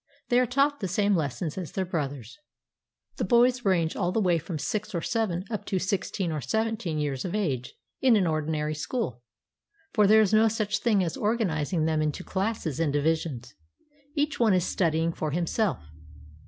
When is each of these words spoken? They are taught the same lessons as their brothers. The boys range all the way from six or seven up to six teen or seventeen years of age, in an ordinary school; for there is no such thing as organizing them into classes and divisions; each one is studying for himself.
They 0.29 0.39
are 0.39 0.47
taught 0.47 0.79
the 0.79 0.87
same 0.87 1.15
lessons 1.15 1.59
as 1.59 1.73
their 1.73 1.85
brothers. 1.85 2.39
The 3.17 3.23
boys 3.23 3.63
range 3.63 3.95
all 3.95 4.11
the 4.11 4.19
way 4.19 4.39
from 4.39 4.57
six 4.57 4.95
or 4.95 5.01
seven 5.03 5.45
up 5.51 5.63
to 5.65 5.77
six 5.77 6.09
teen 6.09 6.31
or 6.31 6.41
seventeen 6.41 6.97
years 6.97 7.23
of 7.23 7.35
age, 7.35 7.75
in 8.01 8.15
an 8.15 8.25
ordinary 8.25 8.73
school; 8.73 9.21
for 9.93 10.07
there 10.07 10.21
is 10.21 10.33
no 10.33 10.47
such 10.47 10.79
thing 10.79 11.03
as 11.03 11.15
organizing 11.17 11.85
them 11.85 12.01
into 12.01 12.23
classes 12.23 12.79
and 12.79 12.91
divisions; 12.91 13.53
each 14.15 14.39
one 14.39 14.55
is 14.55 14.65
studying 14.65 15.13
for 15.13 15.29
himself. 15.29 15.85